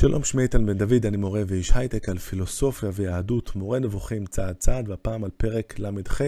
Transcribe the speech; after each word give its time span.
שלום, 0.00 0.24
שמי 0.24 0.42
איתן 0.42 0.66
בן 0.66 0.78
דוד, 0.78 1.06
אני 1.06 1.16
מורה 1.16 1.42
ואיש 1.46 1.70
הייטק 1.74 2.08
על 2.08 2.18
פילוסופיה 2.18 2.90
ויהדות, 2.92 3.56
מורה 3.56 3.78
נבוכים 3.78 4.26
צעד 4.26 4.56
צעד, 4.56 4.88
והפעם 4.88 5.24
על 5.24 5.30
פרק 5.36 5.78
ל"ח 5.78 6.20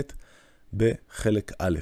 בחלק 0.74 1.52
א', 1.58 1.78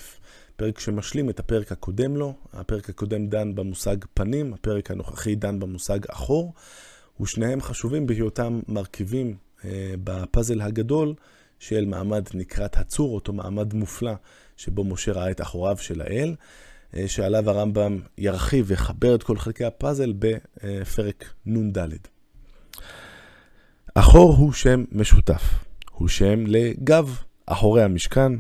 פרק 0.57 0.81
שמשלים 0.81 1.31
את 1.31 1.41
הפרק 1.41 1.73
הקודם 1.73 2.17
לו, 2.17 2.35
הפרק 2.53 2.91
הקודם 2.91 3.27
דן 3.27 3.55
במושג 3.55 3.97
פנים, 4.15 4.55
הפרק 4.55 4.91
הנוכחי 4.91 5.35
דן 5.35 5.61
במושג 5.61 5.99
אחור, 6.11 6.55
ושניהם 7.21 7.61
חשובים 7.61 8.07
בהיותם 8.07 8.61
מרכיבים 8.69 9.37
אה, 9.65 9.95
בפאזל 10.05 10.61
הגדול 10.61 11.15
של 11.59 11.85
מעמד 11.85 12.29
נקרת 12.35 12.77
הצור, 12.77 13.15
אותו 13.15 13.33
מעמד 13.33 13.75
מופלא 13.75 14.13
שבו 14.57 14.85
משה 14.85 15.13
ראה 15.13 15.31
את 15.31 15.41
אחוריו 15.41 15.77
של 15.79 16.01
האל. 16.01 16.35
אה, 16.97 17.09
שעליו 17.09 17.51
הרמב"ם 17.51 18.01
ירחיב 18.19 18.65
ויחבר 18.69 19.15
את 19.15 19.23
כל 19.23 19.39
חלקי 19.39 19.65
הפאזל 19.65 20.13
בפרק 20.19 21.35
נ"ד. 21.47 21.79
אחור 23.95 24.35
הוא 24.35 24.53
שם 24.53 24.85
משותף, 24.93 25.43
הוא 25.91 26.09
שם 26.09 26.45
לגב 26.47 27.19
אחורי 27.47 27.83
המשכן, 27.83 28.33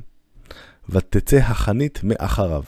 ותצא 0.89 1.37
החנית 1.37 2.01
מאחריו. 2.03 2.63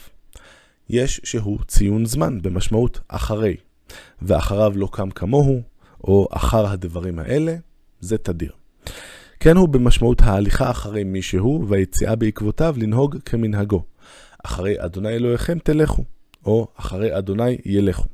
יש 0.88 1.20
שהוא 1.24 1.58
ציון 1.66 2.06
זמן 2.06 2.42
במשמעות 2.42 3.00
אחרי, 3.08 3.56
ואחריו 4.22 4.72
לא 4.76 4.88
קם 4.92 5.10
כמוהו, 5.10 5.62
או 6.04 6.28
אחר 6.30 6.66
הדברים 6.66 7.18
האלה, 7.18 7.56
זה 8.00 8.18
תדיר. 8.18 8.52
כן 9.40 9.56
הוא 9.56 9.68
במשמעות 9.68 10.22
ההליכה 10.22 10.70
אחרי 10.70 11.04
מישהו 11.04 11.64
והיציאה 11.68 12.16
בעקבותיו 12.16 12.74
לנהוג 12.78 13.16
כמנהגו. 13.24 13.82
אחרי 14.44 14.84
אדוני 14.84 15.08
אלוהיכם 15.08 15.58
תלכו, 15.58 16.04
או 16.44 16.68
אחרי 16.76 17.18
אדוני 17.18 17.58
ילכו. 17.64 18.04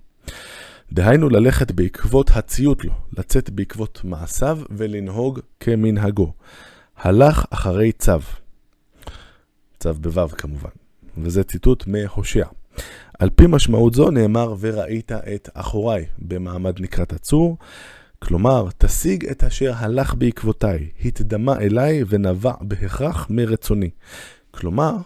דהיינו 0.93 1.29
ללכת 1.29 1.73
בעקבות 1.73 2.31
הציות 2.35 2.85
לו, 2.85 2.93
לצאת 3.19 3.51
בעקבות 3.51 4.01
מעשיו 4.05 4.59
ולנהוג 4.71 5.41
כמנהגו. 5.61 6.33
הלך 6.97 7.47
אחרי 7.51 7.93
צו. 7.93 8.13
צו 9.81 9.95
בו"ב 9.95 10.31
כמובן, 10.31 10.71
וזה 11.19 11.45
ציטוט 11.45 11.87
מהושע. 11.87 12.47
על 13.19 13.31
פי 13.31 13.45
משמעות 13.49 13.95
זו 13.95 14.11
נאמר 14.11 14.55
וראית 14.61 15.13
את 15.13 15.49
אחוריי 15.55 16.07
במעמד 16.19 16.81
נקרת 16.81 17.13
הצור, 17.13 17.59
כלומר, 18.19 18.69
תשיג 18.79 19.27
את 19.27 19.45
אשר 19.45 19.73
הלך 19.77 20.15
בעקבותיי, 20.15 20.89
התדמה 21.05 21.59
אליי 21.59 22.05
ונבע 22.09 22.53
בהכרח 22.61 23.27
מרצוני. 23.31 23.91
כלומר, 24.51 24.97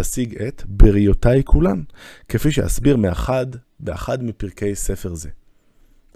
תשיג 0.00 0.42
את 0.42 0.62
בריותיי 0.66 1.42
כולן, 1.44 1.82
כפי 2.28 2.52
שאסביר 2.52 2.96
מאחד, 2.96 3.46
באחד 3.80 4.24
מפרקי 4.24 4.74
ספר 4.74 5.14
זה. 5.14 5.28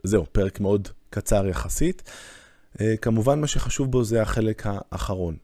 זהו, 0.03 0.27
פרק 0.33 0.61
מאוד 0.61 0.89
קצר 1.11 1.47
יחסית. 1.47 2.03
אה, 2.81 2.97
כמובן 2.97 3.41
מה 3.41 3.47
שחשוב 3.47 3.91
בו 3.91 4.05
זה 4.05 4.23
החלק 4.23 4.63
האחרון. 4.65 5.37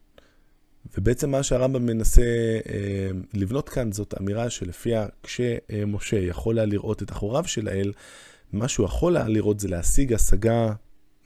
ובעצם 0.98 1.30
מה 1.30 1.42
שהרמב"ם 1.42 1.86
מנסה 1.86 2.22
אה, 2.68 3.10
לבנות 3.34 3.68
כאן 3.68 3.92
זאת 3.92 4.14
אמירה 4.20 4.50
שלפיה 4.50 5.06
כשמשה 5.22 6.18
יכול 6.18 6.58
היה 6.58 6.66
לראות 6.66 7.02
את 7.02 7.10
אחוריו 7.10 7.44
של 7.46 7.68
האל, 7.68 7.92
מה 8.52 8.68
שהוא 8.68 8.86
יכול 8.86 9.16
היה 9.16 9.28
לראות 9.28 9.60
זה 9.60 9.68
להשיג 9.68 10.12
השגה 10.12 10.72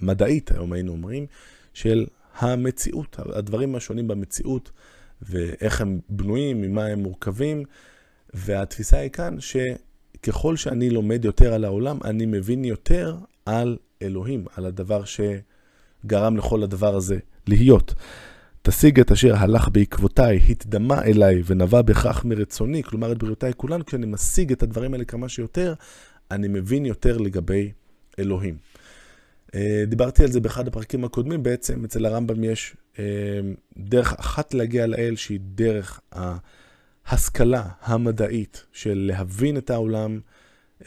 מדעית, 0.00 0.52
היום 0.52 0.72
היינו 0.72 0.92
אומרים, 0.92 1.26
של 1.74 2.06
המציאות, 2.38 3.16
הדברים 3.18 3.74
השונים 3.74 4.08
במציאות. 4.08 4.70
ואיך 5.28 5.80
הם 5.80 6.00
בנויים, 6.08 6.60
ממה 6.60 6.86
הם 6.86 6.98
מורכבים. 6.98 7.64
והתפיסה 8.34 8.98
היא 8.98 9.10
כאן 9.10 9.36
שככל 9.40 10.56
שאני 10.56 10.90
לומד 10.90 11.24
יותר 11.24 11.54
על 11.54 11.64
העולם, 11.64 11.98
אני 12.04 12.26
מבין 12.26 12.64
יותר 12.64 13.16
על 13.46 13.76
אלוהים, 14.02 14.44
על 14.56 14.66
הדבר 14.66 15.02
שגרם 15.04 16.36
לכל 16.36 16.62
הדבר 16.62 16.94
הזה 16.94 17.18
להיות. 17.46 17.94
תשיג 18.62 19.00
את 19.00 19.12
אשר 19.12 19.36
הלך 19.36 19.68
בעקבותיי, 19.72 20.40
התדמה 20.48 21.02
אליי 21.02 21.42
ונבע 21.46 21.82
בכך 21.82 22.24
מרצוני, 22.24 22.82
כלומר 22.82 23.12
את 23.12 23.18
בריאותיי 23.18 23.52
כולן, 23.56 23.82
כשאני 23.82 24.06
משיג 24.06 24.52
את 24.52 24.62
הדברים 24.62 24.92
האלה 24.92 25.04
כמה 25.04 25.28
שיותר, 25.28 25.74
אני 26.30 26.48
מבין 26.48 26.86
יותר 26.86 27.18
לגבי 27.18 27.72
אלוהים. 28.18 28.56
אה, 29.54 29.84
דיברתי 29.86 30.22
על 30.22 30.30
זה 30.30 30.40
באחד 30.40 30.68
הפרקים 30.68 31.04
הקודמים, 31.04 31.42
בעצם 31.42 31.84
אצל 31.84 32.06
הרמב"ם 32.06 32.44
יש 32.44 32.76
אה, 32.98 33.04
דרך 33.76 34.12
אחת 34.12 34.54
להגיע 34.54 34.86
לאל 34.86 35.16
שהיא 35.16 35.40
דרך 35.42 36.00
ההשכלה 37.06 37.68
המדעית 37.82 38.66
של 38.72 39.10
להבין 39.12 39.56
את 39.56 39.70
העולם, 39.70 40.20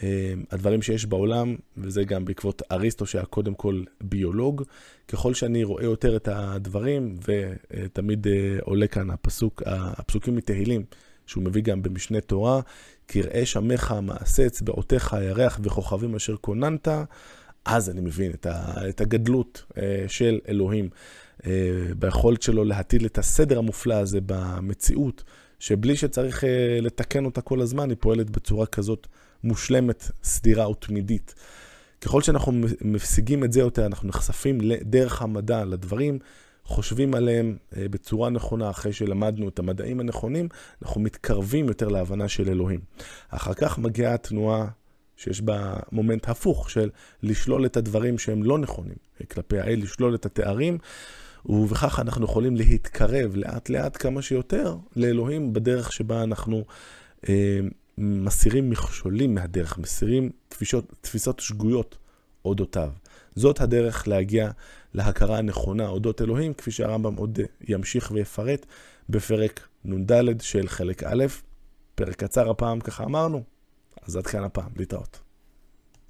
אה, 0.02 0.32
הדברים 0.50 0.82
שיש 0.82 1.06
בעולם, 1.06 1.56
וזה 1.76 2.04
גם 2.04 2.24
בעקבות 2.24 2.62
אריסטו 2.72 3.06
שהיה 3.06 3.24
קודם 3.24 3.54
כל 3.54 3.82
ביולוג. 4.00 4.62
ככל 5.08 5.34
שאני 5.34 5.64
רואה 5.64 5.84
יותר 5.84 6.16
את 6.16 6.28
הדברים, 6.32 7.16
ותמיד 7.28 8.26
עולה 8.60 8.86
כאן 8.86 9.10
הפסוק, 9.10 9.62
הפסוקים 9.66 10.36
מתהילים, 10.36 10.84
שהוא 11.26 11.44
מביא 11.44 11.62
גם 11.62 11.82
במשנה 11.82 12.20
תורה, 12.20 12.60
קראה 13.06 13.46
שמך 13.46 13.94
מעשה 14.02 14.46
אצבעותיך 14.46 15.14
הירח 15.14 15.60
וכוכבים 15.62 16.14
אשר 16.14 16.36
כוננת. 16.36 16.88
אז 17.68 17.90
אני 17.90 18.00
מבין 18.00 18.30
את, 18.30 18.46
ה, 18.46 18.88
את 18.88 19.00
הגדלות 19.00 19.64
אה, 19.78 20.04
של 20.08 20.38
אלוהים, 20.48 20.88
אה, 21.46 21.50
ביכולת 21.98 22.42
שלו 22.42 22.64
להטיל 22.64 23.06
את 23.06 23.18
הסדר 23.18 23.58
המופלא 23.58 23.94
הזה 23.94 24.18
במציאות, 24.26 25.24
שבלי 25.58 25.96
שצריך 25.96 26.44
אה, 26.44 26.78
לתקן 26.82 27.24
אותה 27.24 27.40
כל 27.40 27.60
הזמן, 27.60 27.90
היא 27.90 27.96
פועלת 28.00 28.30
בצורה 28.30 28.66
כזאת 28.66 29.06
מושלמת, 29.44 30.10
סדירה 30.24 30.70
ותמידית. 30.70 31.34
ככל 32.00 32.22
שאנחנו 32.22 32.52
משיגים 32.84 33.44
את 33.44 33.52
זה 33.52 33.60
יותר, 33.60 33.86
אנחנו 33.86 34.08
נחשפים 34.08 34.60
לדרך 34.60 35.22
המדע, 35.22 35.64
לדברים, 35.64 36.18
חושבים 36.64 37.14
עליהם 37.14 37.56
בצורה 37.72 38.30
נכונה, 38.30 38.70
אחרי 38.70 38.92
שלמדנו 38.92 39.48
את 39.48 39.58
המדעים 39.58 40.00
הנכונים, 40.00 40.48
אנחנו 40.82 41.00
מתקרבים 41.00 41.68
יותר 41.68 41.88
להבנה 41.88 42.28
של 42.28 42.48
אלוהים. 42.48 42.80
אחר 43.28 43.54
כך 43.54 43.78
מגיעה 43.78 44.14
התנועה 44.14 44.66
שיש 45.18 45.40
בה 45.40 45.76
מומנט 45.92 46.28
הפוך 46.28 46.70
של 46.70 46.90
לשלול 47.22 47.66
את 47.66 47.76
הדברים 47.76 48.18
שהם 48.18 48.42
לא 48.42 48.58
נכונים 48.58 48.96
כלפי 49.30 49.58
האל, 49.58 49.78
לשלול 49.82 50.14
את 50.14 50.26
התארים, 50.26 50.78
ובכך 51.46 52.00
אנחנו 52.00 52.24
יכולים 52.24 52.56
להתקרב 52.56 53.36
לאט 53.36 53.68
לאט 53.68 54.02
כמה 54.02 54.22
שיותר 54.22 54.76
לאלוהים 54.96 55.52
בדרך 55.52 55.92
שבה 55.92 56.22
אנחנו 56.22 56.64
אה, 57.28 57.60
מסירים 57.98 58.70
מכשולים 58.70 59.34
מהדרך, 59.34 59.78
מסירים 59.78 60.30
תפישות, 60.48 60.92
תפיסות 61.00 61.40
שגויות 61.40 61.98
אודותיו. 62.44 62.90
זאת 63.34 63.60
הדרך 63.60 64.08
להגיע 64.08 64.50
להכרה 64.94 65.38
הנכונה 65.38 65.88
אודות 65.88 66.22
אלוהים, 66.22 66.54
כפי 66.54 66.70
שהרמב"ם 66.70 67.14
עוד 67.16 67.38
ימשיך 67.68 68.10
ויפרט 68.10 68.66
בפרק 69.08 69.68
נ"ד 69.84 70.40
של 70.40 70.68
חלק 70.68 71.02
א', 71.02 71.24
פרק 71.94 72.16
קצר 72.16 72.50
הפעם, 72.50 72.80
ככה 72.80 73.04
אמרנו, 73.04 73.42
אז 74.02 74.16
עד 74.16 74.26
כאן 74.26 74.44
הפעם, 74.44 74.70
להתראות. 74.76 75.27